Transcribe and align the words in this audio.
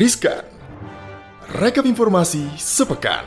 Riskan. 0.00 0.48
Rekap 1.60 1.84
informasi 1.84 2.40
sepekan. 2.56 3.20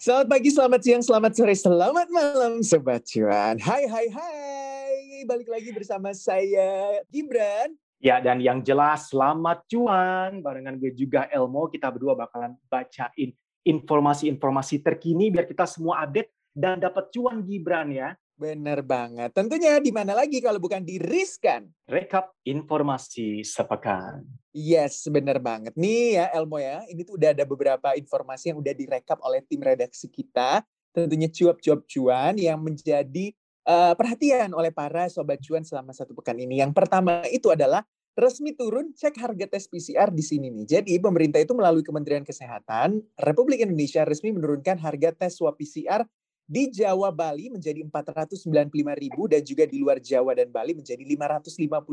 Selamat 0.00 0.26
pagi, 0.32 0.48
selamat 0.48 0.80
siang, 0.80 1.04
selamat 1.04 1.32
sore, 1.36 1.52
selamat 1.52 2.08
malam 2.08 2.64
Sobat 2.64 3.04
Cuan. 3.04 3.60
Hai, 3.60 3.84
hai, 3.84 4.06
hai. 4.08 4.92
Balik 5.28 5.52
lagi 5.52 5.68
bersama 5.76 6.16
saya, 6.16 7.04
Gibran. 7.12 7.76
Ya, 8.00 8.24
dan 8.24 8.40
yang 8.40 8.64
jelas 8.64 9.12
selamat 9.12 9.68
cuan. 9.68 10.40
Barengan 10.40 10.80
gue 10.80 10.96
juga 10.96 11.28
Elmo, 11.28 11.68
kita 11.68 11.92
berdua 11.92 12.16
bakalan 12.16 12.56
bacain 12.72 13.36
informasi-informasi 13.68 14.80
terkini 14.80 15.28
biar 15.28 15.44
kita 15.44 15.68
semua 15.68 16.08
update 16.08 16.32
dan 16.56 16.80
dapat 16.80 17.12
cuan 17.12 17.44
Gibran 17.44 17.92
ya. 17.92 18.16
Bener 18.34 18.82
banget. 18.82 19.30
Tentunya 19.30 19.78
di 19.78 19.94
mana 19.94 20.10
lagi 20.10 20.42
kalau 20.42 20.58
bukan 20.58 20.82
di 20.82 20.98
Riskan. 20.98 21.70
Rekap 21.86 22.34
informasi 22.42 23.46
sepekan. 23.46 24.26
Yes, 24.50 25.06
bener 25.06 25.38
banget. 25.38 25.70
Nih 25.78 26.18
ya 26.18 26.34
Elmo 26.34 26.58
ya, 26.58 26.82
ini 26.90 27.06
tuh 27.06 27.14
udah 27.14 27.30
ada 27.30 27.46
beberapa 27.46 27.94
informasi 27.94 28.50
yang 28.50 28.58
udah 28.58 28.74
direkap 28.74 29.22
oleh 29.22 29.38
tim 29.46 29.62
redaksi 29.62 30.10
kita. 30.10 30.66
Tentunya 30.90 31.30
cuap-cuap 31.30 31.86
cuan 31.86 32.34
yang 32.34 32.58
menjadi 32.58 33.34
uh, 33.66 33.94
perhatian 33.94 34.50
oleh 34.50 34.74
para 34.74 35.06
sobat 35.06 35.38
cuan 35.38 35.62
selama 35.62 35.94
satu 35.94 36.14
pekan 36.18 36.38
ini. 36.38 36.58
Yang 36.58 36.74
pertama 36.74 37.22
itu 37.30 37.54
adalah 37.54 37.86
resmi 38.14 38.54
turun 38.54 38.94
cek 38.94 39.14
harga 39.18 39.46
tes 39.46 39.66
PCR 39.66 40.10
di 40.10 40.22
sini 40.22 40.50
nih. 40.50 40.78
Jadi 40.78 40.94
pemerintah 41.02 41.42
itu 41.42 41.54
melalui 41.54 41.82
Kementerian 41.82 42.22
Kesehatan 42.22 43.02
Republik 43.18 43.62
Indonesia 43.62 44.06
resmi 44.06 44.30
menurunkan 44.30 44.78
harga 44.78 45.10
tes 45.14 45.38
swab 45.38 45.58
PCR 45.58 46.06
di 46.44 46.68
Jawa 46.70 47.08
Bali 47.10 47.48
menjadi 47.48 47.80
495.000 47.88 49.32
dan 49.32 49.42
juga 49.42 49.64
di 49.64 49.76
luar 49.80 49.98
Jawa 50.00 50.36
dan 50.36 50.48
Bali 50.52 50.76
menjadi 50.76 51.00
550.000. 51.00 51.84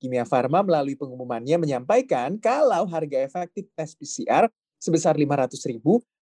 Kimia 0.00 0.24
Farma 0.24 0.64
melalui 0.64 0.96
pengumumannya 0.96 1.60
menyampaikan 1.60 2.40
kalau 2.40 2.88
harga 2.88 3.20
efektif 3.20 3.68
tes 3.76 3.92
PCR 3.92 4.48
sebesar 4.80 5.12
500.000 5.12 5.76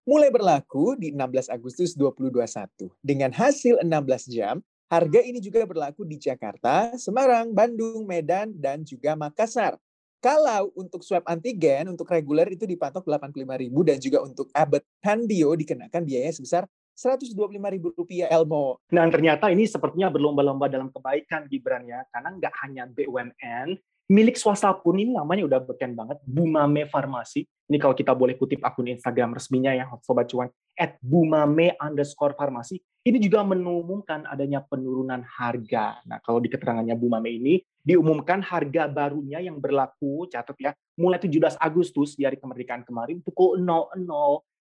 mulai 0.08 0.34
berlaku 0.34 0.98
di 0.98 1.14
16 1.14 1.54
Agustus 1.54 1.94
2021. 1.94 2.90
Dengan 3.06 3.30
hasil 3.30 3.86
16 3.86 4.34
jam, 4.34 4.66
Harga 4.88 5.20
ini 5.20 5.44
juga 5.44 5.68
berlaku 5.68 6.08
di 6.08 6.16
Jakarta, 6.16 6.96
Semarang, 6.96 7.52
Bandung, 7.52 8.08
Medan, 8.08 8.56
dan 8.56 8.88
juga 8.88 9.20
Makassar. 9.20 9.76
Kalau 10.24 10.72
untuk 10.80 11.04
swab 11.04 11.28
antigen 11.28 11.92
untuk 11.92 12.08
reguler 12.08 12.48
itu 12.56 12.64
dipatok 12.64 13.04
85.000 13.04 13.68
dan 13.84 13.98
juga 14.00 14.24
untuk 14.24 14.48
Abbott 14.56 14.88
Pandio 15.04 15.52
dikenakan 15.60 16.08
biaya 16.08 16.32
sebesar 16.32 16.64
Rp125.000 16.98 18.26
Elmo. 18.26 18.82
Nah 18.90 19.06
ternyata 19.14 19.54
ini 19.54 19.70
sepertinya 19.70 20.10
berlomba-lomba 20.10 20.66
dalam 20.66 20.90
kebaikan 20.90 21.46
Gibran 21.46 21.86
ya, 21.86 22.02
karena 22.10 22.34
nggak 22.34 22.54
hanya 22.66 22.84
BUMN, 22.90 23.78
milik 24.08 24.40
swasta 24.40 24.72
pun 24.72 24.96
ini 24.96 25.12
namanya 25.12 25.44
udah 25.46 25.60
beken 25.62 25.94
banget 25.94 26.18
Bumame 26.24 26.88
Farmasi. 26.88 27.44
Ini 27.68 27.78
kalau 27.78 27.92
kita 27.92 28.16
boleh 28.16 28.40
kutip 28.40 28.64
akun 28.64 28.88
Instagram 28.88 29.36
resminya 29.36 29.76
ya 29.76 29.92
Sobat 30.00 30.32
Cuan 30.32 30.48
at 30.80 30.96
Bumame 31.04 31.76
underscore 31.76 32.32
Farmasi. 32.34 32.80
Ini 33.08 33.20
juga 33.24 33.44
mengumumkan 33.44 34.24
adanya 34.28 34.64
penurunan 34.64 35.20
harga. 35.24 36.00
Nah 36.08 36.24
kalau 36.24 36.40
di 36.40 36.48
keterangannya 36.48 36.96
Bumame 36.96 37.36
ini 37.36 37.60
diumumkan 37.84 38.40
harga 38.44 38.88
barunya 38.88 39.44
yang 39.44 39.60
berlaku 39.60 40.28
catat 40.28 40.56
ya 40.60 40.72
mulai 41.00 41.20
17 41.20 41.60
Agustus 41.60 42.20
di 42.20 42.28
hari 42.28 42.36
kemerdekaan 42.36 42.84
kemarin 42.84 43.24
pukul 43.24 43.60
00 43.60 44.04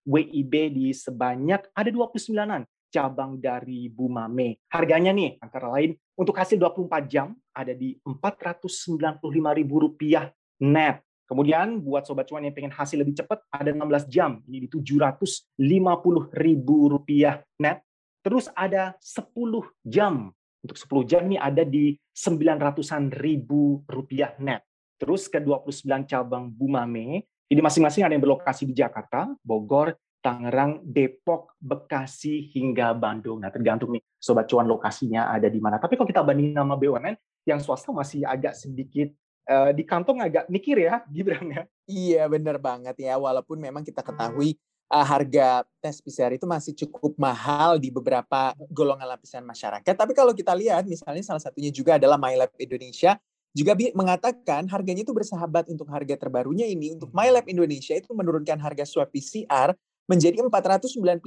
WIB 0.04 0.52
di 0.70 0.92
sebanyak 0.92 1.72
ada 1.72 1.90
29-an 1.90 2.68
cabang 2.94 3.42
dari 3.42 3.90
Bumame. 3.90 4.62
Harganya 4.70 5.10
nih 5.10 5.42
antara 5.42 5.66
lain 5.74 5.98
untuk 6.14 6.38
hasil 6.38 6.62
24 6.62 7.10
jam 7.10 7.34
ada 7.50 7.74
di 7.74 7.98
Rp495.000 8.06 10.30
net. 10.62 11.02
Kemudian 11.24 11.80
buat 11.80 12.04
sobat 12.06 12.28
cuan 12.28 12.44
yang 12.44 12.52
pengen 12.54 12.70
hasil 12.70 13.00
lebih 13.00 13.16
cepat 13.18 13.40
ada 13.50 13.72
16 13.72 14.12
jam 14.12 14.44
ini 14.46 14.60
di 14.62 14.68
Rp750.000 14.70 17.42
net. 17.58 17.82
Terus 18.22 18.46
ada 18.54 18.94
10 19.02 19.66
jam. 19.82 20.30
Untuk 20.64 20.80
10 20.80 21.10
jam 21.10 21.28
ini 21.28 21.36
ada 21.36 21.60
di 21.66 21.98
900-an 22.14 23.10
ribu 23.20 23.84
rupiah 23.84 24.32
net. 24.40 24.64
Terus 24.96 25.28
ke 25.28 25.36
29 25.42 26.08
cabang 26.08 26.48
Bumame, 26.48 27.28
ini 27.48 27.60
masing-masing 27.60 28.02
ada 28.06 28.12
yang 28.16 28.24
berlokasi 28.24 28.64
di 28.64 28.74
Jakarta, 28.74 29.28
Bogor, 29.44 29.92
Tangerang, 30.24 30.80
Depok, 30.80 31.52
Bekasi, 31.60 32.48
hingga 32.56 32.96
Bandung. 32.96 33.44
Nah, 33.44 33.52
tergantung 33.52 33.92
nih 33.92 34.00
sobat 34.16 34.48
cuan 34.48 34.64
lokasinya 34.64 35.28
ada 35.28 35.52
di 35.52 35.60
mana. 35.60 35.76
Tapi 35.76 36.00
kalau 36.00 36.08
kita 36.08 36.24
bandingin 36.24 36.56
nama 36.56 36.72
BUMN, 36.72 37.44
yang 37.44 37.60
swasta 37.60 37.92
masih 37.92 38.24
agak 38.24 38.56
sedikit 38.56 39.12
uh, 39.52 39.68
di 39.76 39.84
kantong 39.84 40.24
agak 40.24 40.48
mikir 40.48 40.80
ya, 40.80 41.04
Gibran 41.12 41.44
ya. 41.52 41.62
Iya, 41.84 42.24
bener 42.32 42.56
banget 42.56 42.96
ya. 42.96 43.20
Walaupun 43.20 43.60
memang 43.60 43.84
kita 43.84 44.00
ketahui 44.00 44.56
uh, 44.88 45.04
harga 45.04 45.68
tes 45.84 46.00
PCR 46.00 46.32
itu 46.32 46.48
masih 46.48 46.72
cukup 46.72 47.12
mahal 47.20 47.76
di 47.76 47.92
beberapa 47.92 48.56
golongan 48.72 49.04
lapisan 49.04 49.44
masyarakat. 49.44 49.92
Tapi 49.92 50.12
kalau 50.16 50.32
kita 50.32 50.56
lihat, 50.56 50.88
misalnya 50.88 51.20
salah 51.20 51.44
satunya 51.44 51.68
juga 51.68 52.00
adalah 52.00 52.16
MyLab 52.16 52.56
Indonesia, 52.56 53.20
juga 53.54 53.78
mengatakan 53.94 54.66
harganya 54.66 55.06
itu 55.06 55.14
bersahabat 55.14 55.70
untuk 55.70 55.86
harga 55.86 56.18
terbarunya 56.18 56.66
ini. 56.66 56.90
Untuk 56.98 57.14
MyLab 57.14 57.46
Indonesia 57.46 57.94
itu 57.94 58.10
menurunkan 58.10 58.58
harga 58.58 58.82
swab 58.82 59.14
PCR 59.14 59.72
menjadi 60.10 60.42
495.000 60.42 61.22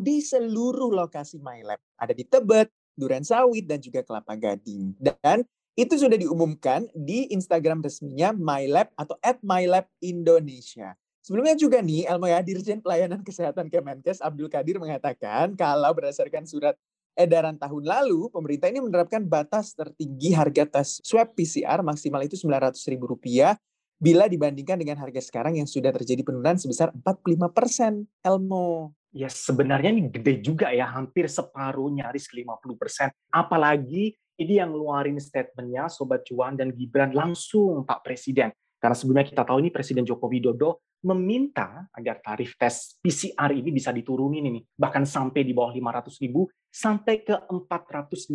di 0.00 0.16
seluruh 0.22 0.94
lokasi 0.94 1.42
MyLab. 1.42 1.82
Ada 1.98 2.14
di 2.14 2.24
Tebet, 2.24 2.70
Duren 2.94 3.26
Sawit, 3.26 3.66
dan 3.66 3.82
juga 3.82 4.00
Kelapa 4.06 4.38
Gading. 4.38 4.94
Dan 4.96 5.44
itu 5.74 5.98
sudah 5.98 6.16
diumumkan 6.16 6.86
di 6.94 7.28
Instagram 7.34 7.82
resminya 7.82 8.30
MyLab 8.30 8.94
atau 8.94 9.18
at 9.20 9.42
MyLab 9.42 9.90
Indonesia. 9.98 10.94
Sebelumnya 11.22 11.54
juga 11.54 11.78
nih, 11.78 12.06
Elmo 12.06 12.26
ya, 12.26 12.42
Dirjen 12.42 12.82
Pelayanan 12.82 13.22
Kesehatan 13.22 13.70
Kemenkes 13.70 14.18
Abdul 14.18 14.50
Kadir 14.50 14.78
mengatakan 14.82 15.54
kalau 15.54 15.90
berdasarkan 15.94 16.46
surat 16.46 16.74
edaran 17.16 17.56
tahun 17.60 17.84
lalu, 17.84 18.32
pemerintah 18.32 18.68
ini 18.72 18.80
menerapkan 18.80 19.22
batas 19.24 19.76
tertinggi 19.76 20.32
harga 20.32 20.64
tes 20.68 21.00
swab 21.04 21.32
PCR 21.36 21.80
maksimal 21.84 22.20
itu 22.24 22.36
Rp900.000 22.40 23.56
bila 24.02 24.26
dibandingkan 24.26 24.82
dengan 24.82 24.98
harga 24.98 25.22
sekarang 25.22 25.62
yang 25.62 25.70
sudah 25.70 25.94
terjadi 25.94 26.26
penurunan 26.26 26.58
sebesar 26.58 26.90
45 26.90 27.54
persen, 27.54 27.92
Elmo. 28.18 28.90
Ya 29.14 29.30
sebenarnya 29.30 29.94
ini 29.94 30.10
gede 30.10 30.42
juga 30.42 30.74
ya, 30.74 30.90
hampir 30.90 31.30
separuh 31.30 31.86
nyaris 31.94 32.26
50 32.34 32.74
persen. 32.74 33.08
Apalagi 33.30 34.18
ini 34.42 34.58
yang 34.58 34.74
ngeluarin 34.74 35.22
statementnya 35.22 35.86
Sobat 35.86 36.26
Cuan 36.26 36.58
dan 36.58 36.74
Gibran 36.74 37.14
langsung 37.14 37.86
Pak 37.86 38.02
Presiden. 38.02 38.50
Karena 38.82 38.98
sebelumnya 38.98 39.22
kita 39.30 39.46
tahu 39.46 39.62
ini 39.62 39.70
Presiden 39.70 40.02
Joko 40.02 40.26
Widodo 40.26 40.82
meminta 41.06 41.86
agar 41.94 42.18
tarif 42.18 42.58
tes 42.58 42.98
PCR 42.98 43.54
ini 43.54 43.70
bisa 43.70 43.94
diturunin 43.94 44.42
ini 44.42 44.58
bahkan 44.74 45.06
sampai 45.06 45.46
di 45.46 45.54
bawah 45.54 45.70
500 45.70 46.22
ribu 46.22 46.50
sampai 46.66 47.22
ke 47.22 47.34
450 47.46 48.34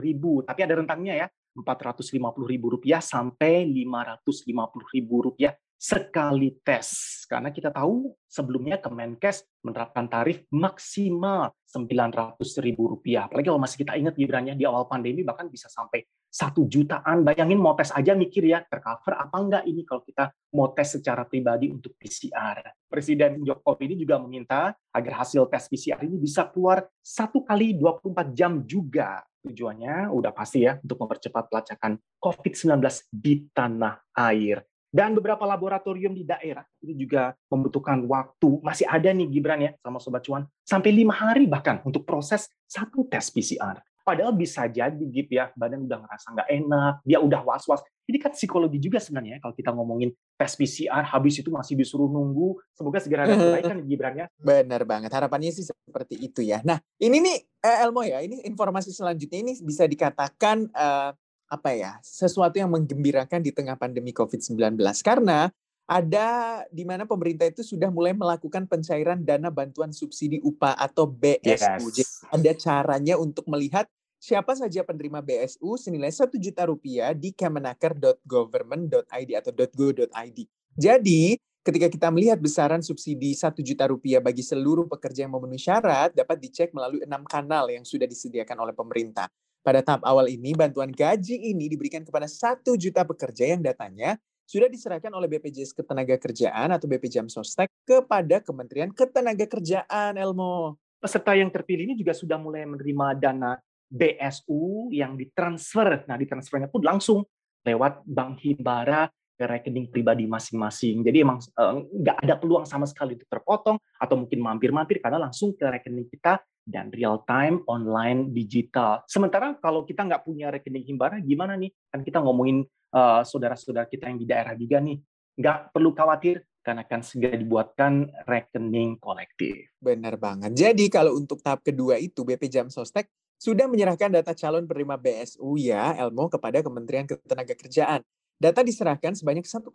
ribu 0.00 0.44
tapi 0.44 0.60
ada 0.64 0.76
rentangnya 0.76 1.24
ya 1.24 1.26
Rp450.000 1.56 3.00
sampai 3.00 3.64
Rp550.000 3.64 5.56
sekali 5.76 6.56
tes. 6.64 6.88
Karena 7.28 7.52
kita 7.52 7.68
tahu 7.68 8.08
sebelumnya 8.24 8.80
Kemenkes 8.80 9.44
menerapkan 9.60 10.08
tarif 10.08 10.44
maksimal 10.48 11.52
Rp900.000. 11.68 12.76
Apalagi 13.20 13.46
kalau 13.48 13.60
masih 13.60 13.78
kita 13.84 13.92
ingat 14.00 14.16
Gibrannya 14.16 14.56
di 14.56 14.64
awal 14.64 14.88
pandemi 14.88 15.20
bahkan 15.20 15.52
bisa 15.52 15.68
sampai 15.68 16.04
satu 16.36 16.68
jutaan. 16.68 17.24
Bayangin 17.24 17.56
mau 17.56 17.72
tes 17.72 17.88
aja 17.96 18.12
mikir 18.12 18.44
ya, 18.44 18.60
tercover 18.68 19.16
apa 19.16 19.36
enggak 19.40 19.64
ini 19.64 19.88
kalau 19.88 20.04
kita 20.04 20.28
mau 20.52 20.68
tes 20.76 21.00
secara 21.00 21.24
pribadi 21.24 21.72
untuk 21.72 21.96
PCR. 21.96 22.76
Presiden 22.84 23.40
Jokowi 23.40 23.88
ini 23.88 23.96
juga 24.04 24.20
meminta 24.20 24.76
agar 24.92 25.24
hasil 25.24 25.48
tes 25.48 25.64
PCR 25.64 26.04
ini 26.04 26.20
bisa 26.20 26.44
keluar 26.52 26.84
satu 27.00 27.40
kali 27.40 27.80
24 27.80 28.36
jam 28.36 28.60
juga. 28.68 29.24
Tujuannya 29.48 30.12
udah 30.12 30.32
pasti 30.36 30.68
ya 30.68 30.76
untuk 30.76 31.00
mempercepat 31.00 31.48
pelacakan 31.48 31.96
COVID-19 32.20 32.84
di 33.08 33.48
tanah 33.56 34.04
air. 34.12 34.60
Dan 34.96 35.12
beberapa 35.12 35.44
laboratorium 35.44 36.16
di 36.16 36.24
daerah 36.24 36.64
ini 36.80 36.96
juga 36.96 37.32
membutuhkan 37.52 38.00
waktu. 38.08 38.64
Masih 38.64 38.88
ada 38.88 39.12
nih 39.12 39.28
Gibran 39.28 39.60
ya 39.60 39.72
sama 39.80 39.98
Sobat 40.00 40.24
Cuan. 40.24 40.48
Sampai 40.64 40.92
lima 40.92 41.12
hari 41.12 41.44
bahkan 41.44 41.84
untuk 41.84 42.08
proses 42.08 42.48
satu 42.64 43.04
tes 43.08 43.28
PCR. 43.28 43.76
Padahal 44.06 44.30
bisa 44.38 44.70
jadi 44.70 44.94
Gip 44.94 45.34
ya, 45.34 45.50
badan 45.58 45.82
udah 45.82 45.98
ngerasa 46.06 46.26
nggak 46.30 46.48
enak, 46.62 46.94
dia 47.02 47.18
udah 47.18 47.42
was-was. 47.42 47.82
Ini 48.06 48.22
kan 48.22 48.30
psikologi 48.30 48.78
juga 48.78 49.02
sebenarnya 49.02 49.36
ya, 49.36 49.38
kalau 49.42 49.54
kita 49.58 49.74
ngomongin 49.74 50.14
tes 50.38 50.54
PCR, 50.54 51.02
habis 51.02 51.42
itu 51.42 51.50
masih 51.50 51.74
disuruh 51.74 52.06
nunggu. 52.06 52.54
Semoga 52.70 53.02
segera 53.02 53.26
ada 53.26 53.34
perbaikan 53.34 53.82
Gibran 53.82 54.14
ya. 54.14 54.26
Benar 54.38 54.86
banget, 54.86 55.10
harapannya 55.10 55.50
sih 55.50 55.66
seperti 55.66 56.22
itu 56.22 56.46
ya. 56.46 56.62
Nah 56.62 56.78
ini 57.02 57.18
nih 57.18 57.36
eh, 57.66 57.82
Elmo 57.82 58.06
ya, 58.06 58.22
ini 58.22 58.46
informasi 58.46 58.94
selanjutnya 58.94 59.42
ini 59.42 59.58
bisa 59.58 59.82
dikatakan 59.90 60.70
uh, 60.70 61.10
apa 61.50 61.70
ya, 61.74 61.98
sesuatu 61.98 62.62
yang 62.62 62.70
menggembirakan 62.70 63.42
di 63.42 63.50
tengah 63.50 63.74
pandemi 63.74 64.14
COVID-19. 64.14 64.78
Karena 65.02 65.50
ada 65.86 66.62
di 66.74 66.82
mana 66.82 67.06
pemerintah 67.06 67.46
itu 67.46 67.62
sudah 67.62 67.94
mulai 67.94 68.10
melakukan 68.10 68.66
pencairan 68.66 69.22
dana 69.22 69.54
bantuan 69.54 69.94
subsidi 69.94 70.42
upah 70.42 70.74
atau 70.74 71.06
BSU. 71.06 71.46
Yes. 71.46 71.62
Jadi 71.94 72.02
ada 72.34 72.52
caranya 72.58 73.14
untuk 73.14 73.46
melihat 73.46 73.86
siapa 74.16 74.56
saja 74.56 74.82
penerima 74.82 75.22
BSU 75.22 75.76
senilai 75.78 76.10
1 76.10 76.32
juta 76.40 76.66
rupiah 76.66 77.14
di 77.14 77.32
kemenaker.government.id 77.32 79.30
atau 79.36 79.52
.go.id. 79.54 80.38
Jadi, 80.76 81.40
ketika 81.64 81.88
kita 81.88 82.08
melihat 82.12 82.38
besaran 82.38 82.84
subsidi 82.84 83.32
1 83.32 83.56
juta 83.64 83.88
rupiah 83.88 84.20
bagi 84.20 84.44
seluruh 84.44 84.84
pekerja 84.86 85.24
yang 85.24 85.32
memenuhi 85.34 85.60
syarat, 85.62 86.12
dapat 86.12 86.36
dicek 86.42 86.70
melalui 86.76 87.02
enam 87.04 87.24
kanal 87.24 87.70
yang 87.72 87.84
sudah 87.84 88.04
disediakan 88.04 88.60
oleh 88.60 88.74
pemerintah. 88.76 89.28
Pada 89.66 89.82
tahap 89.82 90.06
awal 90.06 90.30
ini, 90.30 90.54
bantuan 90.54 90.94
gaji 90.94 91.50
ini 91.50 91.66
diberikan 91.66 92.06
kepada 92.06 92.30
1 92.30 92.62
juta 92.78 93.02
pekerja 93.02 93.50
yang 93.50 93.62
datanya 93.66 94.14
sudah 94.46 94.70
diserahkan 94.70 95.10
oleh 95.10 95.26
BPJS 95.26 95.74
Ketenagakerjaan 95.74 96.70
atau 96.70 96.86
BP 96.86 97.10
Jam 97.10 97.26
Sostek 97.26 97.66
kepada 97.82 98.38
Kementerian 98.38 98.94
Ketenagakerjaan, 98.94 100.14
Elmo. 100.14 100.78
Peserta 101.02 101.34
yang 101.34 101.50
terpilih 101.50 101.90
ini 101.90 101.98
juga 101.98 102.14
sudah 102.14 102.38
mulai 102.38 102.62
menerima 102.62 103.18
dana 103.18 103.58
BSU 103.86 104.90
yang 104.90 105.14
ditransfer. 105.14 106.04
Nah, 106.10 106.16
ditransfernya 106.18 106.68
pun 106.70 106.82
langsung 106.82 107.22
lewat 107.66 108.06
Bank 108.06 108.42
Himbara 108.42 109.10
ke 109.36 109.44
rekening 109.44 109.92
pribadi 109.92 110.24
masing-masing. 110.24 111.04
Jadi 111.04 111.18
emang 111.20 111.38
eh, 111.38 111.74
nggak 111.84 112.16
ada 112.24 112.34
peluang 112.40 112.64
sama 112.64 112.88
sekali 112.88 113.14
untuk 113.20 113.28
terpotong 113.28 113.76
atau 114.00 114.14
mungkin 114.16 114.40
mampir-mampir 114.40 114.98
karena 115.04 115.20
langsung 115.20 115.52
ke 115.52 115.68
rekening 115.68 116.08
kita 116.08 116.40
dan 116.66 116.88
real 116.90 117.22
time 117.28 117.62
online 117.68 118.32
digital. 118.32 119.04
Sementara 119.06 119.54
kalau 119.60 119.84
kita 119.84 120.02
nggak 120.02 120.24
punya 120.24 120.50
rekening 120.50 120.88
Himbara, 120.88 121.20
gimana 121.20 121.54
nih? 121.54 121.70
Kan 121.92 122.02
kita 122.02 122.18
ngomongin 122.24 122.64
uh, 122.96 123.22
saudara-saudara 123.22 123.86
kita 123.86 124.08
yang 124.10 124.18
di 124.18 124.26
daerah 124.26 124.56
juga 124.56 124.82
nih, 124.82 124.98
nggak 125.38 125.70
perlu 125.70 125.94
khawatir 125.94 126.42
karena 126.66 126.82
akan 126.82 127.00
segera 127.06 127.38
dibuatkan 127.38 128.10
rekening 128.26 128.98
kolektif. 128.98 129.70
Benar 129.78 130.18
banget. 130.18 130.50
Jadi 130.58 130.90
kalau 130.90 131.14
untuk 131.14 131.38
tahap 131.38 131.62
kedua 131.62 131.94
itu 132.02 132.26
BP 132.26 132.50
Jam 132.50 132.66
Sostek 132.66 133.06
sudah 133.36 133.68
menyerahkan 133.68 134.08
data 134.08 134.32
calon 134.32 134.64
penerima 134.64 134.96
BSU 134.96 135.60
ya 135.60 135.92
Elmo 135.96 136.26
kepada 136.32 136.64
Kementerian 136.64 137.04
Ketenagakerjaan. 137.04 138.00
Data 138.36 138.60
diserahkan 138.60 139.16
sebanyak 139.16 139.48
1,25 139.48 139.72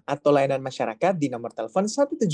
atau 0.05 0.29
layanan 0.29 0.61
masyarakat 0.61 1.17
di 1.17 1.33
nomor 1.33 1.57
telepon 1.57 1.89
175 1.89 2.29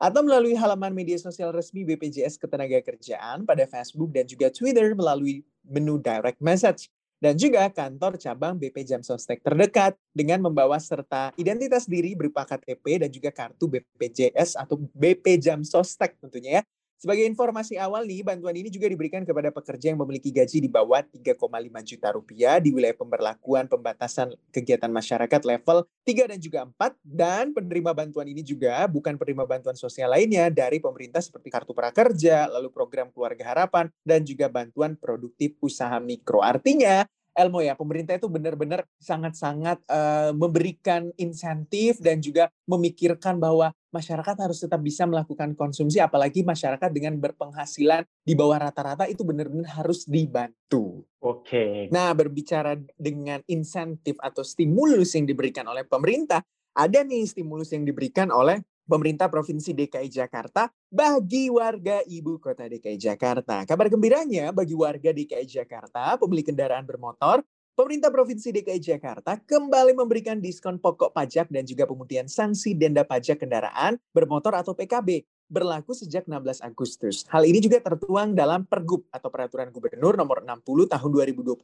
atau 0.00 0.20
melalui 0.24 0.56
halaman 0.56 0.96
media 0.96 1.20
sosial 1.20 1.52
resmi 1.52 1.84
BPJS 1.84 2.40
Ketenagakerjaan 2.40 3.44
pada 3.44 3.68
Facebook 3.68 4.08
dan 4.08 4.24
juga 4.24 4.48
Twitter 4.48 4.96
melalui 4.96 5.44
menu 5.68 6.00
direct 6.00 6.40
message 6.40 6.88
dan 7.22 7.38
juga 7.38 7.66
kantor 7.70 8.18
cabang 8.20 8.54
BP 8.58 8.84
Jam 8.84 9.00
Sostek 9.00 9.40
terdekat 9.40 9.96
dengan 10.10 10.42
membawa 10.44 10.76
serta 10.76 11.32
identitas 11.38 11.86
diri 11.88 12.12
berupa 12.12 12.44
KTP 12.44 13.06
dan 13.06 13.10
juga 13.10 13.30
kartu 13.30 13.70
BPJS 13.70 14.58
atau 14.58 14.76
BP 14.92 15.40
Jam 15.40 15.62
Sostek 15.64 16.18
tentunya 16.20 16.60
ya. 16.60 16.62
Sebagai 16.94 17.26
informasi 17.28 17.76
awal 17.76 18.08
nih, 18.08 18.24
bantuan 18.24 18.56
ini 18.56 18.72
juga 18.72 18.88
diberikan 18.88 19.26
kepada 19.26 19.52
pekerja 19.52 19.92
yang 19.92 20.00
memiliki 20.00 20.32
gaji 20.32 20.64
di 20.64 20.70
bawah 20.70 21.04
3,5 21.04 21.44
juta 21.84 22.08
rupiah 22.14 22.56
di 22.62 22.72
wilayah 22.72 22.96
pemberlakuan 22.96 23.68
pembatasan 23.68 24.32
kegiatan 24.48 24.88
masyarakat 24.88 25.42
level 25.44 25.84
3 26.06 26.30
dan 26.32 26.38
juga 26.40 26.58
4. 26.64 26.96
Dan 27.04 27.44
penerima 27.52 27.92
bantuan 27.92 28.30
ini 28.30 28.40
juga 28.40 28.88
bukan 28.88 29.20
penerima 29.20 29.44
bantuan 29.44 29.76
sosial 29.76 30.14
lainnya 30.14 30.48
dari 30.48 30.80
pemerintah 30.80 31.20
seperti 31.20 31.52
Kartu 31.52 31.76
Prakerja, 31.76 32.48
lalu 32.48 32.72
program 32.72 33.12
Keluarga 33.12 33.52
Harapan, 33.52 33.92
dan 34.00 34.24
juga 34.24 34.48
bantuan 34.48 34.96
produktif 34.96 35.58
usaha 35.60 35.98
mikro. 36.00 36.40
Artinya, 36.40 37.04
Elmo 37.34 37.58
ya, 37.58 37.74
pemerintah 37.74 38.14
itu 38.14 38.30
benar-benar 38.30 38.86
sangat-sangat 39.02 39.82
uh, 39.90 40.30
memberikan 40.30 41.10
insentif 41.18 41.98
dan 41.98 42.22
juga 42.22 42.46
memikirkan 42.70 43.42
bahwa 43.42 43.74
masyarakat 43.90 44.38
harus 44.38 44.62
tetap 44.62 44.78
bisa 44.78 45.02
melakukan 45.06 45.58
konsumsi, 45.58 45.98
apalagi 45.98 46.46
masyarakat 46.46 46.90
dengan 46.94 47.18
berpenghasilan 47.18 48.06
di 48.22 48.38
bawah 48.38 48.62
rata-rata 48.62 49.10
itu 49.10 49.26
benar-benar 49.26 49.82
harus 49.82 50.06
dibantu. 50.06 51.02
Oke. 51.18 51.50
Okay. 51.50 51.74
Nah, 51.90 52.14
berbicara 52.14 52.78
dengan 52.94 53.42
insentif 53.50 54.14
atau 54.22 54.46
stimulus 54.46 55.18
yang 55.18 55.26
diberikan 55.26 55.66
oleh 55.66 55.82
pemerintah, 55.82 56.42
ada 56.74 57.06
nih 57.06 57.26
stimulus 57.26 57.70
yang 57.70 57.86
diberikan 57.86 58.34
oleh 58.34 58.62
pemerintah 58.84 59.32
Provinsi 59.32 59.72
DKI 59.72 60.08
Jakarta 60.12 60.68
bagi 60.92 61.48
warga 61.48 62.04
ibu 62.04 62.36
kota 62.36 62.68
DKI 62.68 63.00
Jakarta. 63.00 63.64
Kabar 63.64 63.88
gembiranya 63.88 64.52
bagi 64.52 64.76
warga 64.76 65.10
DKI 65.10 65.48
Jakarta, 65.48 66.20
pemilik 66.20 66.44
kendaraan 66.44 66.84
bermotor, 66.84 67.40
pemerintah 67.74 68.12
Provinsi 68.12 68.52
DKI 68.54 68.80
Jakarta 68.80 69.40
kembali 69.40 69.96
memberikan 69.96 70.38
diskon 70.38 70.78
pokok 70.78 71.16
pajak 71.16 71.50
dan 71.50 71.64
juga 71.64 71.88
pemutihan 71.88 72.28
sanksi 72.28 72.76
denda 72.76 73.02
pajak 73.02 73.42
kendaraan 73.42 73.98
bermotor 74.12 74.54
atau 74.54 74.76
PKB 74.76 75.26
berlaku 75.48 75.92
sejak 75.92 76.24
16 76.24 76.64
Agustus. 76.64 77.24
Hal 77.28 77.44
ini 77.44 77.60
juga 77.60 77.80
tertuang 77.80 78.32
dalam 78.32 78.64
Pergub 78.64 79.04
atau 79.12 79.28
Peraturan 79.28 79.68
Gubernur 79.72 80.16
nomor 80.16 80.40
60 80.40 80.92
tahun 80.92 81.10
2021 81.12 81.60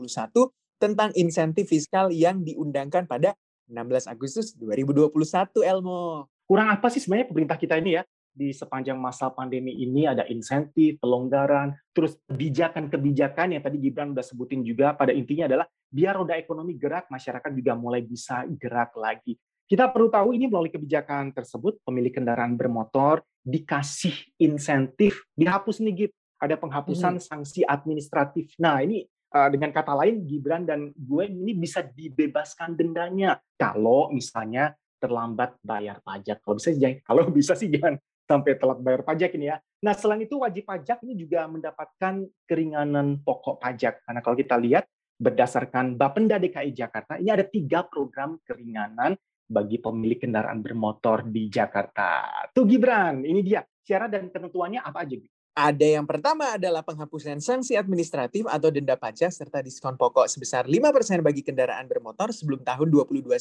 tentang 0.80 1.10
insentif 1.16 1.68
fiskal 1.68 2.08
yang 2.12 2.40
diundangkan 2.44 3.04
pada 3.04 3.36
16 3.70 4.10
Agustus 4.10 4.52
2021, 4.58 5.14
Elmo 5.62 6.26
kurang 6.50 6.66
apa 6.74 6.90
sih 6.90 6.98
sebenarnya 6.98 7.30
pemerintah 7.30 7.54
kita 7.54 7.78
ini 7.78 7.94
ya 7.94 8.02
di 8.34 8.50
sepanjang 8.50 8.98
masa 8.98 9.30
pandemi 9.30 9.70
ini 9.78 10.06
ada 10.10 10.26
insentif, 10.26 10.98
pelonggaran, 10.98 11.70
terus 11.94 12.18
kebijakan-kebijakan 12.26 13.54
yang 13.54 13.62
tadi 13.62 13.78
Gibran 13.78 14.10
udah 14.10 14.26
sebutin 14.26 14.66
juga 14.66 14.94
pada 14.98 15.14
intinya 15.14 15.46
adalah 15.46 15.66
biar 15.90 16.18
roda 16.18 16.34
ekonomi 16.34 16.74
gerak, 16.74 17.06
masyarakat 17.06 17.50
juga 17.54 17.78
mulai 17.78 18.02
bisa 18.02 18.42
gerak 18.58 18.94
lagi. 18.98 19.38
Kita 19.70 19.86
perlu 19.94 20.10
tahu 20.10 20.34
ini 20.34 20.50
melalui 20.50 20.74
kebijakan 20.74 21.30
tersebut, 21.30 21.78
pemilik 21.86 22.10
kendaraan 22.10 22.58
bermotor 22.58 23.22
dikasih 23.46 24.14
insentif, 24.42 25.22
dihapus 25.38 25.78
nih 25.86 25.94
Gib, 25.94 26.12
ada 26.42 26.58
penghapusan 26.58 27.18
hmm. 27.18 27.26
sanksi 27.30 27.62
administratif. 27.62 28.50
Nah 28.58 28.82
ini 28.82 29.06
uh, 29.30 29.46
dengan 29.46 29.70
kata 29.70 29.94
lain 29.94 30.26
Gibran 30.26 30.66
dan 30.66 30.90
gue 30.94 31.30
ini 31.30 31.54
bisa 31.54 31.86
dibebaskan 31.86 32.74
dendanya 32.74 33.38
kalau 33.54 34.10
misalnya 34.10 34.74
terlambat 35.00 35.56
bayar 35.64 36.04
pajak. 36.04 36.44
Kalau 36.44 36.60
bisa 36.60 36.70
jangan, 36.76 37.00
kalau 37.02 37.22
bisa 37.38 37.52
sih 37.56 37.72
jangan 37.72 37.96
sampai 38.28 38.52
telat 38.54 38.78
bayar 38.78 39.02
pajak 39.02 39.34
ini 39.34 39.50
ya. 39.50 39.56
Nah, 39.82 39.96
selain 39.96 40.22
itu 40.22 40.38
wajib 40.38 40.68
pajak 40.68 41.02
ini 41.02 41.18
juga 41.18 41.48
mendapatkan 41.50 42.28
keringanan 42.46 43.18
pokok 43.24 43.58
pajak. 43.58 44.06
Karena 44.06 44.20
kalau 44.22 44.36
kita 44.38 44.54
lihat 44.60 44.84
berdasarkan 45.18 45.98
Bapenda 45.98 46.38
DKI 46.38 46.70
Jakarta, 46.70 47.18
ini 47.18 47.32
ada 47.32 47.42
tiga 47.42 47.82
program 47.82 48.38
keringanan 48.46 49.18
bagi 49.50 49.82
pemilik 49.82 50.22
kendaraan 50.22 50.62
bermotor 50.62 51.26
di 51.26 51.50
Jakarta. 51.50 52.30
Tuh 52.54 52.62
Gibran, 52.70 53.26
ini 53.26 53.42
dia. 53.42 53.66
Syarat 53.82 54.14
dan 54.14 54.30
ketentuannya 54.30 54.78
apa 54.78 55.02
aja? 55.02 55.18
Ada 55.50 55.98
yang 55.98 56.06
pertama 56.06 56.54
adalah 56.54 56.86
penghapusan 56.86 57.42
sanksi 57.42 57.74
administratif 57.74 58.46
atau 58.46 58.70
denda 58.70 58.94
pajak 58.94 59.34
serta 59.34 59.58
diskon 59.58 59.98
pokok 59.98 60.30
sebesar 60.30 60.70
5% 60.70 61.26
bagi 61.26 61.42
kendaraan 61.42 61.90
bermotor 61.90 62.30
sebelum 62.30 62.62
tahun 62.62 62.86
2021. 62.86 63.34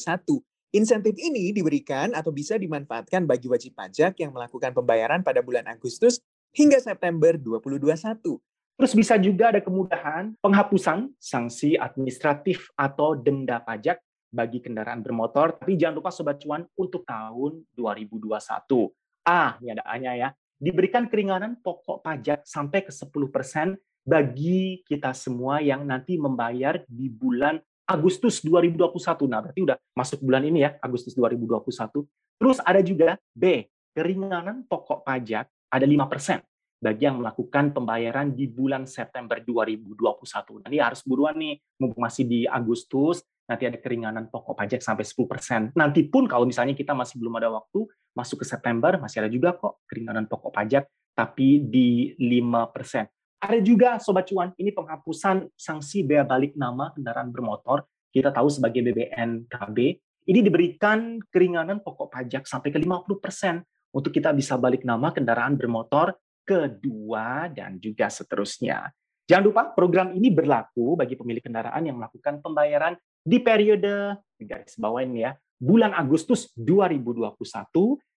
Insentif 0.70 1.18
ini 1.18 1.50
diberikan 1.50 2.14
atau 2.14 2.30
bisa 2.30 2.54
dimanfaatkan 2.54 3.26
bagi 3.26 3.50
wajib 3.50 3.74
pajak 3.74 4.14
yang 4.22 4.30
melakukan 4.30 4.70
pembayaran 4.70 5.18
pada 5.18 5.42
bulan 5.42 5.66
Agustus 5.66 6.22
hingga 6.54 6.78
September 6.78 7.34
2021. 7.34 8.38
Terus 8.78 8.92
bisa 8.94 9.18
juga 9.18 9.50
ada 9.50 9.58
kemudahan 9.58 10.38
penghapusan 10.38 11.10
sanksi 11.18 11.74
administratif 11.74 12.70
atau 12.78 13.18
denda 13.18 13.58
pajak 13.58 13.98
bagi 14.30 14.62
kendaraan 14.62 15.02
bermotor. 15.02 15.58
Tapi 15.58 15.74
jangan 15.74 15.98
lupa 15.98 16.14
Sobat 16.14 16.38
Cuan 16.38 16.62
untuk 16.78 17.02
tahun 17.02 17.66
2021. 17.74 18.94
Ah, 19.26 19.58
ini 19.58 19.74
ada 19.74 19.82
A-nya 19.82 20.12
ya. 20.14 20.28
Diberikan 20.54 21.10
keringanan 21.10 21.58
pokok 21.58 21.98
pajak 21.98 22.46
sampai 22.46 22.86
ke 22.86 22.94
10% 22.94 23.74
bagi 24.06 24.86
kita 24.86 25.18
semua 25.18 25.58
yang 25.58 25.82
nanti 25.82 26.14
membayar 26.14 26.78
di 26.86 27.10
bulan 27.10 27.58
Agustus 27.90 28.38
2021. 28.46 29.26
Nah, 29.26 29.42
berarti 29.42 29.60
udah 29.66 29.76
masuk 29.98 30.22
bulan 30.22 30.46
ini 30.46 30.62
ya, 30.62 30.78
Agustus 30.78 31.18
2021. 31.18 32.06
Terus 32.38 32.62
ada 32.62 32.78
juga 32.86 33.18
B, 33.34 33.66
keringanan 33.90 34.62
pokok 34.70 35.02
pajak 35.02 35.50
ada 35.70 35.86
5% 35.86 36.46
bagi 36.80 37.04
yang 37.04 37.20
melakukan 37.20 37.76
pembayaran 37.76 38.32
di 38.32 38.48
bulan 38.48 38.86
September 38.86 39.42
2021. 39.42 40.64
Nanti 40.64 40.76
harus 40.80 41.02
buruan 41.04 41.36
nih, 41.36 41.58
mumpung 41.76 42.06
masih 42.06 42.24
di 42.24 42.40
Agustus, 42.48 43.20
nanti 43.44 43.68
ada 43.68 43.76
keringanan 43.76 44.30
pokok 44.32 44.56
pajak 44.56 44.80
sampai 44.80 45.04
10%. 45.04 45.76
Nanti 45.76 46.06
pun 46.08 46.24
kalau 46.24 46.48
misalnya 46.48 46.72
kita 46.72 46.96
masih 46.96 47.20
belum 47.20 47.36
ada 47.36 47.52
waktu, 47.52 47.84
masuk 48.16 48.40
ke 48.40 48.46
September, 48.48 48.96
masih 48.96 49.26
ada 49.26 49.28
juga 49.28 49.52
kok 49.58 49.84
keringanan 49.84 50.24
pokok 50.24 50.54
pajak, 50.54 50.88
tapi 51.12 51.60
di 51.66 52.16
5%. 52.16 53.19
Ada 53.40 53.56
juga 53.64 53.96
Sobat 53.96 54.28
Cuan, 54.28 54.52
ini 54.60 54.68
penghapusan 54.68 55.48
sanksi 55.56 56.04
bea 56.04 56.28
balik 56.28 56.60
nama 56.60 56.92
kendaraan 56.92 57.32
bermotor, 57.32 57.88
kita 58.12 58.28
tahu 58.36 58.52
sebagai 58.52 58.84
BBNKB, 58.84 59.96
ini 60.28 60.40
diberikan 60.44 61.16
keringanan 61.32 61.80
pokok 61.80 62.12
pajak 62.12 62.44
sampai 62.44 62.68
ke 62.68 62.76
50% 62.76 63.64
untuk 63.96 64.12
kita 64.12 64.36
bisa 64.36 64.60
balik 64.60 64.84
nama 64.84 65.08
kendaraan 65.08 65.56
bermotor 65.56 66.20
kedua, 66.44 67.48
dan 67.48 67.80
juga 67.80 68.12
seterusnya. 68.12 68.92
Jangan 69.24 69.44
lupa 69.48 69.62
program 69.72 70.12
ini 70.12 70.28
berlaku 70.28 71.00
bagi 71.00 71.16
pemilik 71.16 71.40
kendaraan 71.40 71.86
yang 71.88 71.96
melakukan 71.96 72.44
pembayaran 72.44 72.92
di 73.24 73.40
periode 73.40 74.20
garis 74.36 74.76
bawah 74.76 75.00
ini 75.00 75.24
ya, 75.24 75.32
bulan 75.56 75.96
Agustus 75.96 76.52
2021 76.60 77.40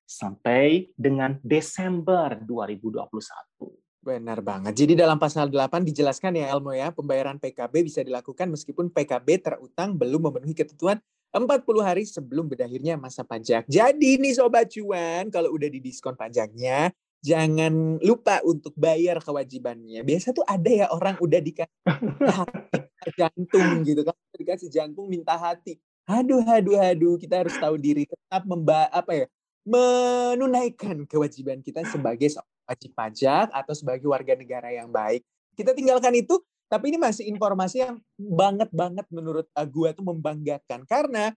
sampai 0.03 0.91
dengan 0.99 1.39
Desember 1.39 2.35
2021. 2.43 3.82
Benar 4.03 4.43
banget. 4.43 4.75
Jadi 4.75 4.99
dalam 4.99 5.15
pasal 5.15 5.47
8 5.47 5.79
dijelaskan 5.87 6.35
ya 6.35 6.51
Elmo 6.51 6.75
ya, 6.75 6.91
pembayaran 6.91 7.39
PKB 7.39 7.87
bisa 7.87 8.03
dilakukan 8.03 8.51
meskipun 8.51 8.91
PKB 8.91 9.39
terutang 9.39 9.95
belum 9.95 10.27
memenuhi 10.27 10.51
ketentuan 10.51 10.99
40 11.31 11.47
hari 11.79 12.03
sebelum 12.03 12.51
berakhirnya 12.51 12.99
masa 12.99 13.23
pajak. 13.23 13.63
Jadi 13.71 14.19
nih 14.19 14.35
Sobat 14.35 14.67
Cuan, 14.75 15.31
kalau 15.31 15.55
udah 15.55 15.71
didiskon 15.71 16.19
pajaknya, 16.19 16.91
jangan 17.23 17.95
lupa 18.03 18.43
untuk 18.43 18.75
bayar 18.75 19.23
kewajibannya. 19.23 20.03
Biasa 20.03 20.35
tuh 20.35 20.43
ada 20.43 20.67
ya 20.67 20.91
orang 20.91 21.15
udah 21.23 21.39
dikasih 21.39 23.13
jantung 23.15 23.87
gitu 23.87 24.03
kan, 24.03 24.15
dikasih 24.35 24.67
jantung 24.67 25.07
minta 25.07 25.39
hati. 25.39 25.79
Aduh, 26.03 26.43
aduh, 26.43 26.75
aduh, 26.75 27.15
kita 27.15 27.47
harus 27.47 27.55
tahu 27.55 27.79
diri 27.79 28.03
tetap 28.03 28.43
memba 28.43 28.91
apa 28.91 29.15
ya 29.15 29.25
menunaikan 29.63 31.07
kewajiban 31.07 31.63
kita 31.63 31.87
sebagai 31.87 32.27
wajib 32.67 32.91
pajak 32.95 33.51
atau 33.51 33.73
sebagai 33.75 34.07
warga 34.07 34.33
negara 34.33 34.71
yang 34.71 34.89
baik. 34.89 35.23
Kita 35.53 35.75
tinggalkan 35.75 36.15
itu, 36.17 36.41
tapi 36.71 36.89
ini 36.89 36.97
masih 36.97 37.29
informasi 37.29 37.85
yang 37.85 37.95
banget 38.17 38.69
banget 38.73 39.05
menurut 39.13 39.45
uh, 39.53 39.67
gua 39.67 39.93
tuh 39.93 40.05
membanggakan 40.05 40.87
karena 40.89 41.35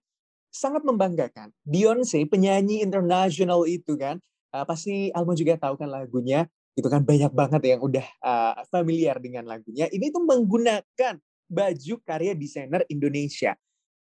sangat 0.49 0.81
membanggakan. 0.81 1.53
Beyonce 1.61 2.23
penyanyi 2.25 2.81
internasional 2.81 3.67
itu 3.69 3.93
kan 3.99 4.17
uh, 4.55 4.65
pasti 4.65 5.13
Almo 5.13 5.37
juga 5.37 5.59
tahu 5.59 5.77
kan 5.77 5.91
lagunya 5.91 6.49
itu 6.77 6.85
kan 6.93 7.01
banyak 7.01 7.33
banget 7.33 7.61
yang 7.73 7.81
udah 7.81 8.05
uh, 8.21 8.61
familiar 8.69 9.17
dengan 9.17 9.49
lagunya. 9.49 9.89
Ini 9.89 10.13
tuh 10.13 10.21
menggunakan 10.21 11.17
baju 11.49 11.95
karya 12.05 12.37
desainer 12.37 12.85
Indonesia. 12.85 13.57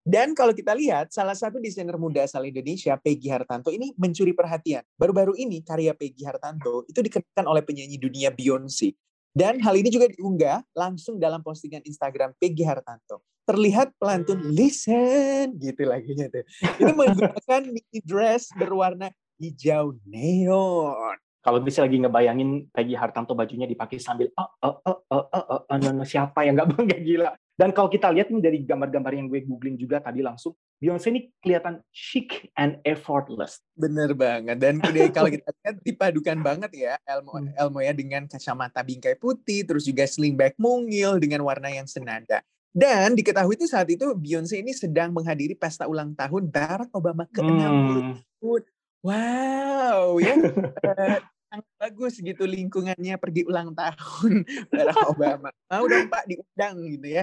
Dan 0.04 0.36
kalau 0.36 0.52
kita 0.52 0.76
lihat, 0.76 1.16
salah 1.16 1.32
satu 1.32 1.56
desainer 1.56 1.96
muda 1.96 2.28
asal 2.28 2.44
Indonesia, 2.44 2.92
Peggy 3.00 3.32
Hartanto, 3.32 3.72
ini 3.72 3.96
mencuri 3.96 4.36
perhatian. 4.36 4.84
Baru-baru 5.00 5.32
ini, 5.40 5.64
karya 5.64 5.96
Peggy 5.96 6.28
Hartanto 6.28 6.84
itu 6.84 7.00
dikenakan 7.00 7.48
oleh 7.48 7.64
penyanyi 7.64 7.96
dunia 7.96 8.28
Beyonce. 8.28 8.92
Dan 9.32 9.64
hal 9.64 9.74
ini 9.74 9.88
juga 9.88 10.12
diunggah 10.12 10.62
langsung 10.76 11.16
dalam 11.16 11.40
postingan 11.40 11.80
Instagram 11.88 12.36
Peggy 12.36 12.68
Hartanto. 12.68 13.24
Terlihat 13.48 13.96
pelantun 13.96 14.44
listen 14.52 15.56
gitu 15.56 15.88
lagunya 15.88 16.28
tuh. 16.28 16.44
Itu 16.44 16.92
menggunakan 16.92 17.62
mini 17.64 17.98
dress 18.04 18.52
berwarna 18.52 19.08
hijau 19.40 19.96
neon. 20.04 21.16
Kalau 21.44 21.60
bisa 21.60 21.84
lagi 21.84 22.00
ngebayangin 22.00 22.72
Peggy 22.72 22.96
Hartanto 22.96 23.36
bajunya 23.36 23.68
dipakai 23.68 24.00
sambil 24.00 24.32
oh 24.36 24.48
oh 24.64 24.80
oh 24.84 24.98
oh 25.12 25.24
oh, 25.28 25.44
oh, 25.48 25.60
oh 25.68 25.76
no, 25.76 25.90
no, 25.92 26.04
siapa 26.04 26.44
yang 26.44 26.56
nggak 26.56 26.70
bangga 26.72 26.98
gila. 27.04 27.30
Dan 27.54 27.70
kalau 27.70 27.86
kita 27.86 28.10
lihat 28.10 28.34
nih 28.34 28.42
dari 28.42 28.58
gambar-gambar 28.66 29.14
yang 29.14 29.30
gue 29.30 29.46
googling 29.46 29.78
juga 29.78 30.02
tadi 30.02 30.26
langsung, 30.26 30.58
Beyonce 30.82 31.06
ini 31.14 31.30
kelihatan 31.38 31.78
chic 31.94 32.50
and 32.58 32.82
effortless. 32.82 33.62
Bener 33.78 34.10
banget. 34.10 34.58
Dan 34.58 34.82
kalau 35.16 35.30
kita 35.30 35.54
lihat 35.62 35.76
dipadukan 35.86 36.38
banget 36.42 36.70
ya 36.74 36.94
Elmo, 37.06 37.38
hmm. 37.38 37.54
Elmo 37.54 37.78
ya 37.78 37.94
dengan 37.94 38.26
kacamata 38.26 38.82
bingkai 38.82 39.14
putih, 39.14 39.62
terus 39.62 39.86
juga 39.86 40.02
slingback 40.02 40.58
mungil 40.58 41.22
dengan 41.22 41.46
warna 41.46 41.70
yang 41.70 41.86
senada. 41.86 42.42
Dan 42.74 43.14
diketahui 43.14 43.54
itu 43.54 43.70
saat 43.70 43.86
itu 43.86 44.02
Beyonce 44.18 44.58
ini 44.58 44.74
sedang 44.74 45.14
menghadiri 45.14 45.54
pesta 45.54 45.86
ulang 45.86 46.10
tahun 46.18 46.50
Barack 46.50 46.90
Obama 46.90 47.22
ke-60 47.30 48.18
hmm. 48.42 48.74
Wow, 49.04 50.18
ya. 50.18 50.34
uh, 50.34 51.20
bagus 51.78 52.18
gitu 52.18 52.42
lingkungannya 52.48 53.14
pergi 53.20 53.46
ulang 53.46 53.78
tahun 53.78 54.42
Barack 54.74 55.06
Obama. 55.06 55.48
Mau 55.70 55.86
dong 55.86 56.10
Pak 56.10 56.26
diundang 56.26 56.82
gitu 56.90 57.22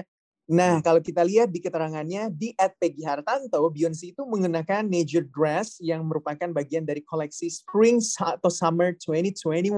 Nah, 0.52 0.84
kalau 0.84 1.00
kita 1.00 1.24
lihat 1.24 1.48
di 1.48 1.64
keterangannya 1.64 2.28
di 2.28 2.52
at 2.60 2.76
Peggy 2.76 3.08
Hartanto, 3.08 3.56
Beyonce 3.72 4.12
itu 4.12 4.20
mengenakan 4.28 4.84
nature 4.84 5.24
dress 5.24 5.80
yang 5.80 6.04
merupakan 6.04 6.52
bagian 6.52 6.84
dari 6.84 7.00
koleksi 7.00 7.48
Spring 7.48 8.04
atau 8.20 8.52
Summer 8.52 8.92
2021 8.92 9.72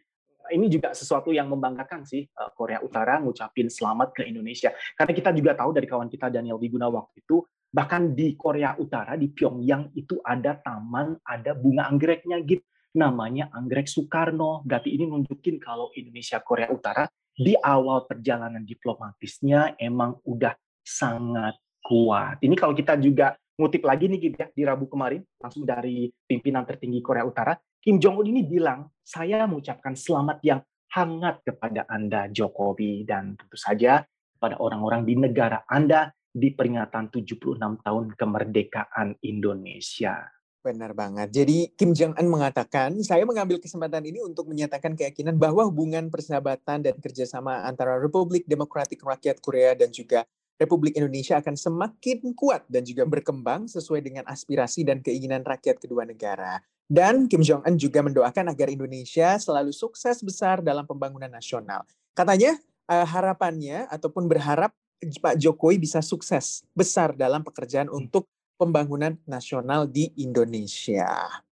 ini 0.53 0.67
juga 0.73 0.97
sesuatu 0.97 1.33
yang 1.33 1.49
membanggakan 1.53 2.05
sih 2.05 2.25
eh, 2.25 2.51
Korea 2.57 2.81
Utara 2.81 3.21
ngucapin 3.21 3.69
selamat 3.69 4.17
ke 4.17 4.23
Indonesia. 4.29 4.73
Karena 4.97 5.13
kita 5.13 5.31
juga 5.33 5.53
tahu 5.57 5.71
dari 5.77 5.87
kawan 5.89 6.09
kita 6.09 6.33
Daniel 6.33 6.61
Wiguna 6.61 6.89
waktu 6.89 7.25
itu, 7.25 7.45
bahkan 7.69 8.13
di 8.13 8.37
Korea 8.37 8.77
Utara, 8.77 9.17
di 9.17 9.29
Pyongyang 9.33 9.93
itu 9.97 10.21
ada 10.25 10.57
taman, 10.61 11.17
ada 11.25 11.53
bunga 11.57 11.89
anggreknya 11.89 12.41
gitu. 12.45 12.65
Namanya 12.97 13.53
anggrek 13.53 13.87
Soekarno. 13.87 14.65
Berarti 14.65 14.97
ini 14.97 15.05
nunjukin 15.05 15.61
kalau 15.61 15.93
Indonesia 15.93 16.41
Korea 16.41 16.73
Utara 16.73 17.05
di 17.39 17.55
awal 17.55 18.09
perjalanan 18.09 18.65
diplomatisnya 18.67 19.79
emang 19.79 20.19
udah 20.27 20.57
sangat 20.83 21.55
kuat. 21.85 22.43
Ini 22.43 22.57
kalau 22.59 22.75
kita 22.75 22.99
juga 22.99 23.37
ngutip 23.59 23.83
lagi 23.83 24.07
nih 24.07 24.19
gitu 24.23 24.37
ya 24.39 24.49
di 24.55 24.63
Rabu 24.63 24.87
kemarin 24.87 25.27
langsung 25.43 25.67
dari 25.67 26.07
pimpinan 26.31 26.63
tertinggi 26.63 27.03
Korea 27.03 27.27
Utara 27.27 27.59
Kim 27.83 27.99
Jong 27.99 28.23
Un 28.23 28.31
ini 28.31 28.47
bilang 28.47 28.87
saya 29.03 29.43
mengucapkan 29.51 29.99
selamat 29.99 30.39
yang 30.47 30.63
hangat 30.95 31.43
kepada 31.43 31.85
Anda 31.91 32.31
Jokowi 32.31 33.03
dan 33.03 33.35
tentu 33.35 33.59
saja 33.59 34.07
kepada 34.39 34.63
orang-orang 34.63 35.03
di 35.03 35.15
negara 35.19 35.67
Anda 35.67 36.15
di 36.31 36.55
peringatan 36.55 37.11
76 37.11 37.59
tahun 37.59 38.05
kemerdekaan 38.15 39.19
Indonesia. 39.27 40.23
Benar 40.59 40.93
banget. 40.93 41.33
Jadi 41.33 41.73
Kim 41.75 41.95
Jong 41.95 42.15
Un 42.19 42.29
mengatakan, 42.29 42.95
saya 43.03 43.25
mengambil 43.25 43.59
kesempatan 43.59 44.05
ini 44.05 44.23
untuk 44.23 44.51
menyatakan 44.51 44.95
keyakinan 44.95 45.39
bahwa 45.39 45.65
hubungan 45.67 46.11
persahabatan 46.13 46.85
dan 46.85 46.95
kerjasama 46.99 47.65
antara 47.65 47.97
Republik 47.99 48.45
Demokratik 48.45 49.01
Rakyat 49.01 49.39
Korea 49.41 49.73
dan 49.79 49.95
juga 49.95 50.29
Republik 50.59 50.99
Indonesia 50.99 51.39
akan 51.39 51.55
semakin 51.55 52.35
kuat 52.35 52.67
dan 52.67 52.83
juga 52.83 53.07
berkembang 53.07 53.71
sesuai 53.71 54.03
dengan 54.03 54.27
aspirasi 54.27 54.83
dan 54.83 54.99
keinginan 54.99 55.47
rakyat 55.47 55.79
kedua 55.79 56.03
negara. 56.03 56.59
Dan 56.91 57.31
Kim 57.31 57.47
Jong 57.47 57.63
Un 57.63 57.79
juga 57.79 58.03
mendoakan 58.03 58.51
agar 58.51 58.67
Indonesia 58.67 59.39
selalu 59.39 59.71
sukses 59.71 60.19
besar 60.19 60.59
dalam 60.59 60.83
pembangunan 60.83 61.31
nasional. 61.31 61.87
Katanya 62.11 62.59
uh, 62.91 63.07
harapannya 63.07 63.87
ataupun 63.87 64.27
berharap 64.27 64.75
Pak 64.99 65.39
Jokowi 65.39 65.79
bisa 65.79 66.03
sukses 66.03 66.67
besar 66.75 67.15
dalam 67.15 67.47
pekerjaan 67.47 67.87
hmm. 67.87 67.99
untuk 68.03 68.27
pembangunan 68.59 69.15
nasional 69.31 69.87
di 69.87 70.11
Indonesia. 70.19 71.07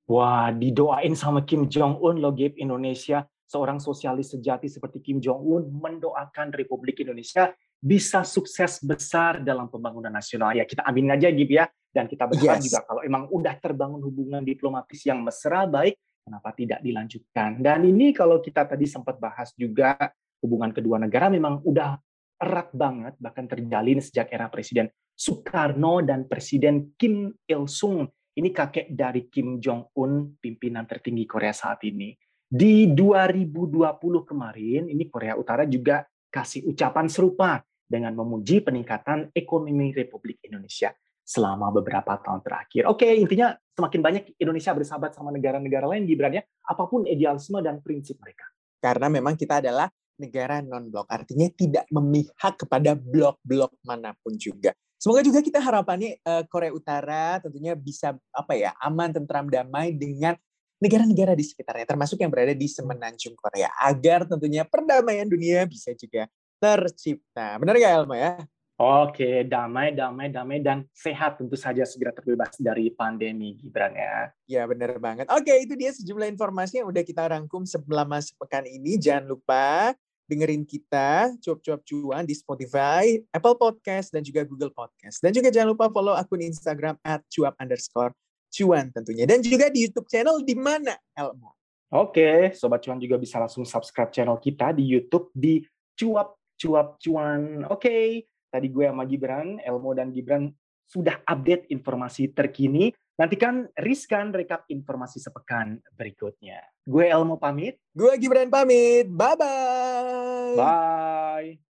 Wah, 0.08 0.48
didoain 0.56 1.12
sama 1.20 1.44
Kim 1.44 1.68
Jong 1.68 2.00
Un 2.00 2.24
loh, 2.24 2.32
Gip 2.32 2.56
Indonesia 2.56 3.28
seorang 3.54 3.78
sosialis 3.78 4.34
sejati 4.34 4.66
seperti 4.66 4.98
Kim 5.04 5.22
Jong 5.22 5.42
Un 5.44 5.63
mendoakan 5.70 6.56
Republik 6.56 7.04
Indonesia 7.06 7.52
bisa 7.84 8.24
sukses 8.24 8.80
besar 8.80 9.43
dalam 9.43 9.67
pembangunan 9.67 10.15
nasional. 10.15 10.56
Ya 10.56 10.63
kita 10.63 10.88
amin 10.88 11.12
aja 11.12 11.28
gitu 11.28 11.60
ya. 11.60 11.67
Dan 11.91 12.08
kita 12.08 12.26
berharap 12.26 12.63
yes. 12.63 12.72
juga 12.72 12.80
kalau 12.88 13.02
emang 13.04 13.28
udah 13.30 13.54
terbangun 13.60 14.02
hubungan 14.02 14.41
diplomatis 14.41 15.04
yang 15.06 15.22
mesra 15.22 15.67
baik, 15.67 16.00
kenapa 16.26 16.50
tidak 16.56 16.80
dilanjutkan? 16.82 17.60
Dan 17.62 17.86
ini 17.86 18.15
kalau 18.15 18.39
kita 18.41 18.65
tadi 18.65 18.88
sempat 18.88 19.19
bahas 19.19 19.52
juga 19.54 19.93
hubungan 20.41 20.74
kedua 20.74 20.98
negara 20.98 21.30
memang 21.30 21.62
udah 21.62 22.00
erat 22.41 22.74
banget, 22.74 23.13
bahkan 23.22 23.46
terjalin 23.46 24.00
sejak 24.02 24.32
era 24.34 24.50
Presiden 24.50 24.89
Soekarno 25.13 26.02
dan 26.02 26.26
Presiden 26.26 26.98
Kim 26.98 27.30
Il 27.46 27.69
Sung. 27.69 28.10
Ini 28.34 28.50
kakek 28.50 28.89
dari 28.98 29.30
Kim 29.30 29.62
Jong 29.62 29.93
Un, 30.02 30.34
pimpinan 30.41 30.89
tertinggi 30.89 31.30
Korea 31.30 31.54
saat 31.54 31.86
ini. 31.86 32.10
Di 32.50 32.89
2020 32.89 33.78
kemarin, 34.26 34.89
ini 34.89 35.06
Korea 35.06 35.38
Utara 35.38 35.69
juga 35.69 36.02
kasih 36.34 36.65
ucapan 36.65 37.06
serupa 37.06 37.62
dengan 37.94 38.18
memuji 38.18 38.66
peningkatan 38.66 39.30
ekonomi 39.38 39.94
Republik 39.94 40.42
Indonesia 40.42 40.90
selama 41.22 41.70
beberapa 41.70 42.18
tahun 42.18 42.42
terakhir. 42.42 42.90
Oke, 42.90 43.06
intinya 43.14 43.54
semakin 43.78 44.02
banyak 44.02 44.24
Indonesia 44.42 44.74
bersahabat 44.74 45.14
sama 45.14 45.30
negara-negara 45.30 45.86
lain, 45.86 46.10
Gibran 46.10 46.36
ya, 46.36 46.44
apa 46.66 46.84
pun 46.90 47.06
idealisme 47.06 47.62
dan 47.62 47.80
prinsip 47.80 48.18
mereka. 48.20 48.50
Karena 48.82 49.08
memang 49.08 49.38
kita 49.38 49.64
adalah 49.64 49.88
negara 50.20 50.60
non-blok, 50.60 51.08
artinya 51.08 51.48
tidak 51.54 51.86
memihak 51.90 52.54
kepada 52.60 52.98
blok-blok 52.98 53.72
mana 53.86 54.12
pun 54.20 54.36
juga. 54.36 54.76
Semoga 55.00 55.20
juga 55.20 55.44
kita 55.44 55.60
harapannya 55.60 56.20
uh, 56.24 56.44
Korea 56.48 56.72
Utara 56.72 57.36
tentunya 57.44 57.76
bisa 57.76 58.16
apa 58.32 58.54
ya 58.56 58.72
aman, 58.80 59.12
tentram, 59.12 59.52
damai 59.52 59.92
dengan 59.96 60.36
negara-negara 60.80 61.32
di 61.36 61.44
sekitarnya, 61.48 61.88
termasuk 61.88 62.20
yang 62.20 62.32
berada 62.32 62.52
di 62.52 62.68
semenanjung 62.68 63.40
Korea, 63.40 63.72
agar 63.80 64.28
tentunya 64.28 64.68
perdamaian 64.68 65.28
dunia 65.28 65.64
bisa 65.64 65.96
juga 65.96 66.28
tercipta. 66.63 67.60
Benar 67.60 67.76
nggak 67.76 67.93
Elma 67.99 68.15
ya? 68.15 68.34
Oke, 68.80 69.45
damai, 69.45 69.93
damai, 69.93 70.34
damai, 70.34 70.58
dan 70.63 70.88
sehat 70.95 71.38
tentu 71.38 71.54
saja 71.54 71.86
segera 71.86 72.10
terbebas 72.10 72.58
dari 72.58 72.89
pandemi, 72.89 73.54
Gibran 73.54 73.93
ya. 73.93 74.34
Ya, 74.49 74.63
benar 74.65 74.97
banget. 74.97 75.30
Oke, 75.30 75.54
itu 75.62 75.78
dia 75.78 75.93
sejumlah 75.93 76.26
informasi 76.34 76.82
yang 76.82 76.89
udah 76.89 77.04
kita 77.06 77.21
rangkum 77.28 77.67
selama 77.69 78.17
sepekan 78.17 78.65
ini. 78.65 78.97
Jangan 78.97 79.30
lupa 79.30 79.93
dengerin 80.26 80.65
kita 80.65 81.38
cuap-cuap 81.38 81.86
cuan 81.86 82.26
di 82.26 82.34
Spotify, 82.34 83.21
Apple 83.30 83.60
Podcast, 83.62 84.10
dan 84.10 84.26
juga 84.26 84.41
Google 84.41 84.73
Podcast. 84.73 85.21
Dan 85.21 85.36
juga 85.38 85.54
jangan 85.54 85.78
lupa 85.78 85.93
follow 85.93 86.17
akun 86.17 86.41
Instagram 86.41 86.97
at 87.06 87.21
cuap 87.30 87.54
underscore 87.62 88.15
cuan 88.49 88.89
tentunya. 88.89 89.30
Dan 89.30 89.45
juga 89.45 89.69
di 89.69 89.86
YouTube 89.86 90.10
channel 90.10 90.41
di 90.41 90.58
mana, 90.58 90.97
Elmo? 91.13 91.54
Oke, 91.93 92.49
Sobat 92.58 92.82
Cuan 92.82 92.97
juga 92.97 93.21
bisa 93.21 93.38
langsung 93.38 93.69
subscribe 93.69 94.10
channel 94.10 94.41
kita 94.41 94.73
di 94.73 94.82
YouTube 94.82 95.30
di 95.30 95.62
cuap 95.93 96.41
cuap 96.58 97.00
cuan. 97.02 97.68
Oke, 97.68 97.78
okay. 97.78 98.06
tadi 98.50 98.68
gue 98.70 98.86
sama 98.89 99.04
Gibran, 99.06 99.60
Elmo 99.62 99.92
dan 99.94 100.13
Gibran 100.13 100.50
sudah 100.88 101.22
update 101.26 101.70
informasi 101.74 102.32
terkini. 102.34 102.94
Nantikan 103.13 103.70
Rizkan 103.78 104.34
rekap 104.34 104.66
informasi 104.70 105.22
sepekan 105.22 105.78
berikutnya. 105.94 106.66
Gue 106.82 107.10
Elmo 107.10 107.38
pamit. 107.38 107.78
Gue 107.94 108.18
Gibran 108.18 108.50
pamit. 108.50 109.06
Bye-bye. 109.06 110.58
Bye. 110.58 111.62